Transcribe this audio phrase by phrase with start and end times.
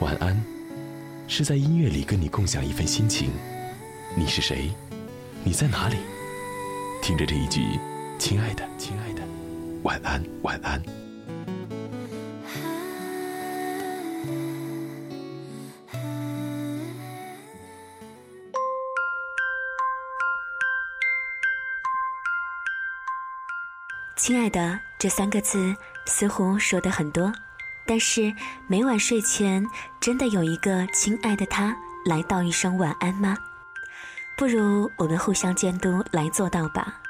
[0.00, 0.36] 晚安，
[1.28, 3.30] 是在音乐里跟你共享一份心情。
[4.16, 4.72] 你是谁？
[5.44, 5.96] 你在哪里？
[7.00, 7.60] 听着这一句，
[8.18, 9.22] 亲爱的，亲爱的，
[9.84, 10.82] 晚安，晚安。
[24.16, 25.74] 亲爱的这三个字
[26.06, 27.32] 似乎说的很多，
[27.86, 28.32] 但是
[28.66, 29.66] 每晚睡前
[30.00, 33.36] 真的有一个亲爱的他来道一声晚安吗？
[34.36, 37.00] 不如我们互相监督来做到吧。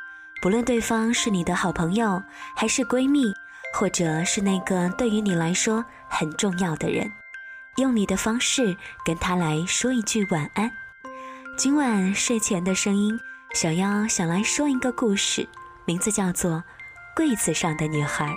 [0.42, 2.22] 不论对方是你的好朋友，
[2.56, 3.32] 还是闺蜜，
[3.74, 7.12] 或者是那个对于你来说很重要的人，
[7.76, 10.72] 用你的方式跟他来说一句晚安。
[11.56, 13.20] 今晚睡前的声音，
[13.54, 15.46] 小妖想来说一个故事，
[15.84, 16.64] 名字叫做。
[17.14, 18.34] 柜子上的女孩。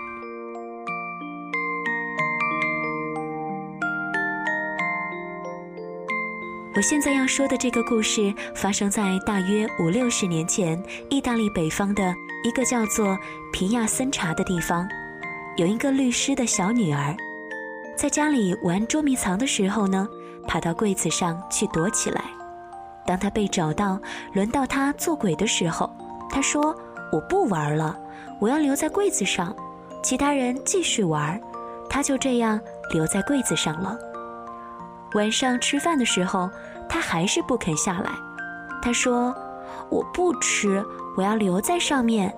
[6.76, 13.16] 我现在要说的这个故事发生在大约五六十年前，意大利北方的一个叫做
[13.52, 14.90] 皮亚森查的地方，
[15.56, 17.16] 有一个律师的小女儿，
[17.96, 20.08] 在家里玩捉迷藏的时候呢，
[20.48, 22.24] 爬到柜子上去躲起来。
[23.06, 24.00] 当她被找到，
[24.34, 25.88] 轮到她做鬼的时候，
[26.28, 26.76] 她说
[27.14, 27.96] ：“我不玩了。”
[28.42, 29.56] 我要留在柜子上，
[30.02, 31.40] 其他人继续玩，
[31.88, 32.60] 他就这样
[32.92, 33.98] 留在柜子上了。
[35.14, 36.50] 晚上吃饭的时候，
[36.94, 38.12] 他还是不肯下来。
[38.80, 39.34] 他说
[39.90, 40.86] ：“我不吃，
[41.18, 42.32] 我要留在上面。”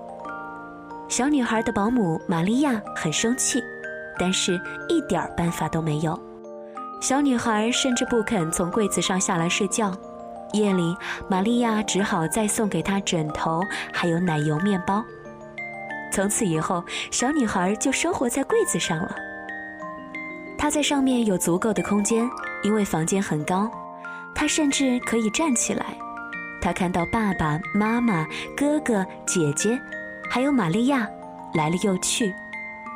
[1.08, 3.62] 小女孩的保姆玛利亚很生气，
[4.18, 6.18] 但是一点办法都没有。
[7.02, 9.92] 小女孩甚至不肯从柜子上下来睡觉。
[10.54, 10.96] 夜里，
[11.28, 13.60] 玛利亚只好再送给她枕头，
[13.92, 15.04] 还有奶油面包。
[16.10, 19.14] 从此以后，小女孩就生活在柜子上了。
[20.56, 22.26] 她在上面有足够的空间，
[22.62, 23.70] 因为房间很高，
[24.36, 25.86] 他甚至可以站起来。
[26.60, 28.24] 他看到爸爸妈妈、
[28.56, 29.80] 哥哥姐姐，
[30.30, 31.08] 还有玛利亚
[31.54, 32.32] 来了又去。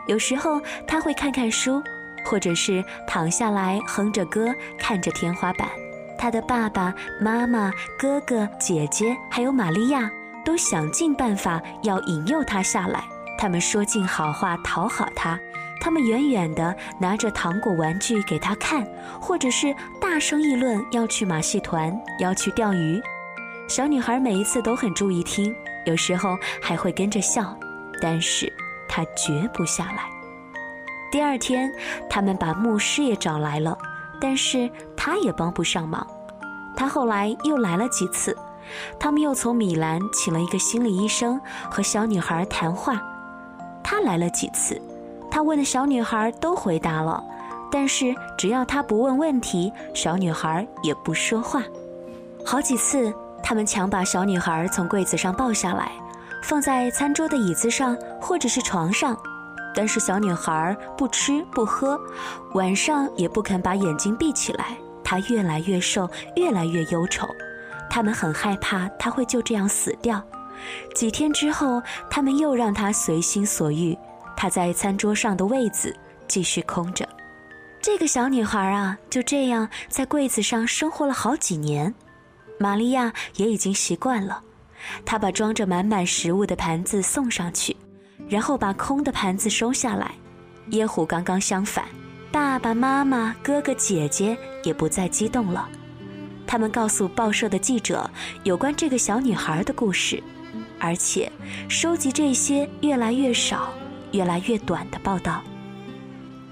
[0.06, 1.82] 有时候他会看看书，
[2.24, 5.68] 或者是躺下来哼着歌，看着天花板。
[6.18, 10.10] 他的爸爸妈妈、哥哥姐姐还有玛利亚。
[10.42, 13.04] 都想尽办法要引诱他下来，
[13.36, 15.38] 他们说尽好话讨好他，
[15.80, 18.86] 他们远远地拿着糖果玩具给他看，
[19.20, 23.00] 或者是大声议论要去马戏团，要去钓鱼。
[23.66, 25.54] 小女孩每一次都很注意听，
[25.86, 27.56] 有时候还会跟着笑，
[28.00, 28.52] 但是
[28.88, 30.04] 她绝不下来。
[31.10, 31.72] 第二天，
[32.08, 33.76] 他们把牧师也找来了，
[34.20, 36.06] 但是他也帮不上忙。
[36.76, 38.36] 他后来又来了几次。
[39.00, 43.02] 他们又从米兰请了一个心理医生和小女孩谈话。
[43.82, 44.80] 他来了几次，
[45.30, 47.22] 他问的小女孩都回答了，
[47.70, 51.62] 但是只要他不问问题，小女孩也不说话。
[52.44, 55.92] 好几次，他们强把小女孩从柜子上抱下来，
[56.42, 59.16] 放在餐桌的椅子上或者是床上，
[59.74, 62.00] 但是小女孩不吃不喝，
[62.54, 64.76] 晚上也不肯把眼睛闭起来。
[65.04, 67.26] 她越来越瘦，越来越忧愁。
[67.88, 70.22] 他们很害怕她会就这样死掉。
[70.94, 73.98] 几天之后，他们又让她随心所欲，
[74.40, 75.94] 她在餐桌上的位子
[76.26, 77.06] 继续空着。
[77.78, 81.94] 这个小女孩啊，就这样在柜子上生活了好几年。
[82.58, 84.42] 玛利亚也已经习惯了，
[85.04, 87.76] 她把装着满满食物的盘子送上去，
[88.30, 90.12] 然后把空的盘子收下来。
[90.68, 91.84] 耶虎刚刚相反，
[92.32, 94.34] 爸爸妈妈、哥哥姐姐
[94.64, 95.68] 也不再激动了。
[96.46, 98.10] 他们告诉报社的记者
[98.44, 100.22] 有关这个小女孩的故事，
[100.78, 101.30] 而且
[101.68, 103.70] 收集这些越来越少、
[104.12, 105.42] 越来越短的报道。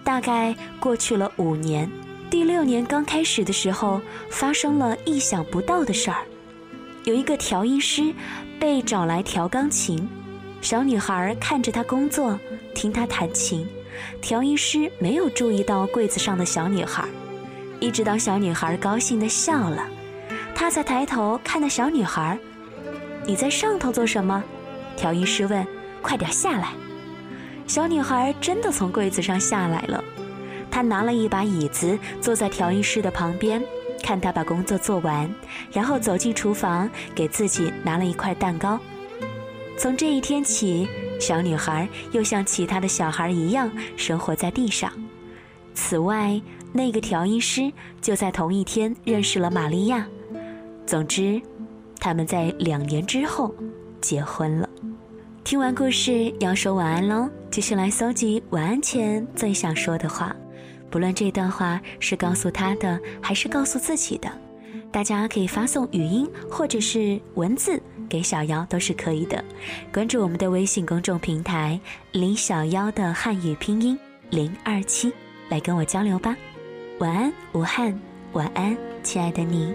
[0.04, 1.90] 大概过去了五年，
[2.30, 6.24] 第六年刚开始的时候，发生了意想不到的事儿。
[7.04, 8.14] 有一个调音师
[8.58, 10.08] 被找来调钢琴，
[10.60, 12.38] 小女孩看着他工作，
[12.74, 13.66] 听他弹琴。
[14.20, 17.04] 调音师没有注意到柜子上的小女孩。
[17.80, 19.86] 一直到小女孩高兴的笑了，
[20.54, 22.38] 他才抬头看到小女孩。
[23.26, 24.42] 你在上头做什么？
[24.96, 25.66] 调音师问。
[26.00, 26.72] 快点下来。
[27.68, 30.02] 小女孩真的从柜子上下来了，
[30.70, 33.62] 她拿了一把椅子坐在调音师的旁边，
[34.02, 35.32] 看他把工作做完，
[35.70, 38.80] 然后走进厨房给自己拿了一块蛋糕。
[39.76, 40.88] 从这一天起，
[41.20, 44.90] 小女孩又像其他的小孩一样生活在地上。
[45.74, 46.40] 此外，
[46.72, 47.70] 那个调音师
[48.00, 50.06] 就在同一天认识了玛利亚。
[50.86, 51.40] 总之，
[52.00, 53.54] 他们在两年之后
[54.00, 54.67] 结婚了。
[55.48, 60.36] 听完故事要说晚安喽，继续来搜集晚安前最想说的话。
[60.90, 64.30] 不论这段话是告诉他的，还是告诉自己的，
[64.92, 67.80] 大家可以发送语音或者是文字
[68.10, 69.42] 给小妖都是可以的。
[69.90, 71.80] 关注我们的微信公众平台
[72.12, 73.98] “李小妖”的汉语拼音
[74.28, 75.10] 零二七，
[75.48, 76.36] 来跟我交流吧。
[76.98, 77.98] 晚安，武汉，
[78.34, 79.72] 晚安，亲爱的你。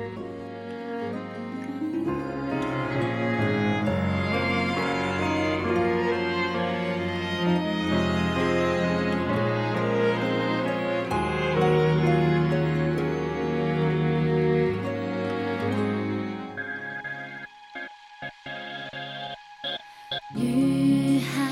[20.44, 21.52] 女孩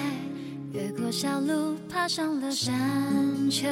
[0.74, 2.74] 越过小路爬上了山
[3.50, 3.68] 丘，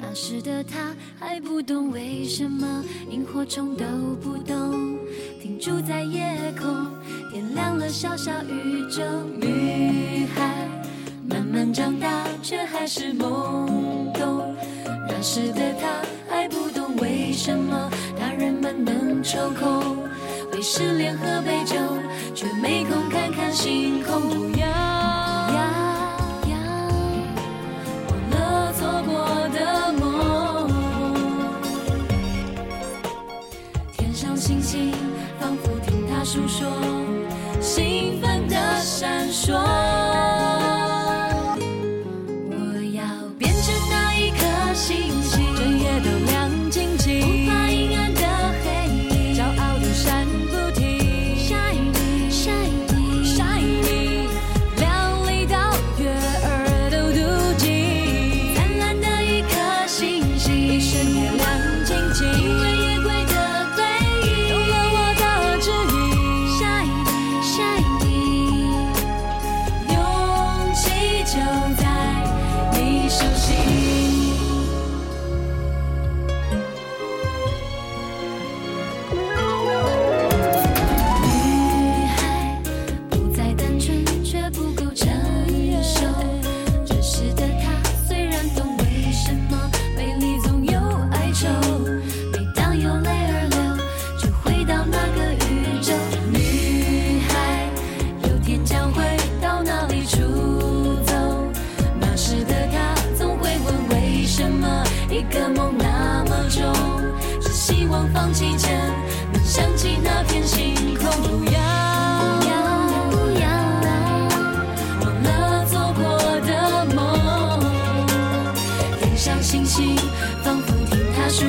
[0.00, 3.84] 那时的他还不懂为什么萤火虫都
[4.22, 4.96] 不懂，
[5.40, 6.86] 停住在夜空，
[7.32, 9.02] 点亮了小小宇宙。
[9.40, 10.68] 女孩
[11.28, 14.54] 慢慢长大，却还是懵懂。
[15.08, 19.96] 那时的他还不懂为什么大人们能抽空，
[20.52, 21.76] 为失恋喝杯酒，
[22.38, 24.57] 却没空看看星空。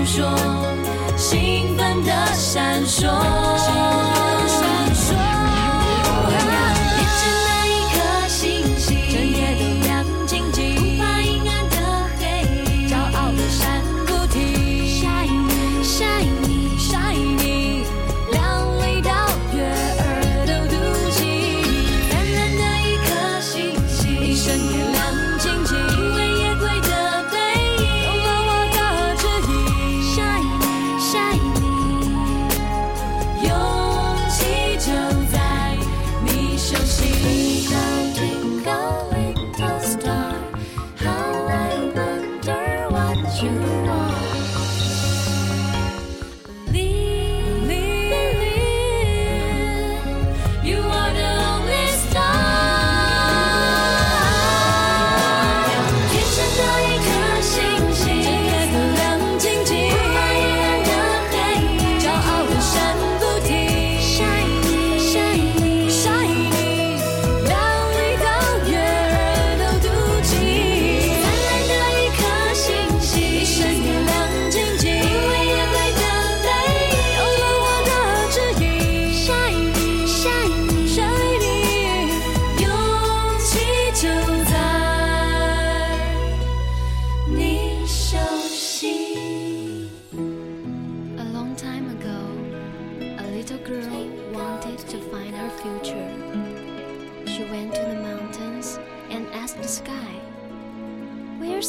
[0.10, 0.28] 说，
[1.16, 3.99] 兴奋的闪烁。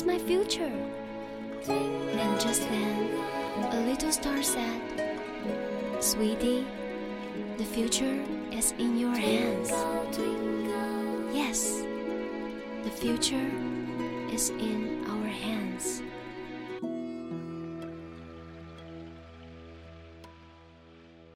[0.01, 0.73] Where's my future?
[1.69, 3.11] And just then,
[3.71, 4.81] a little star said,
[6.01, 6.67] Sweetie,
[7.59, 9.69] the future is in your hands.
[11.35, 11.83] Yes,
[12.83, 13.51] the future
[14.33, 15.00] is in.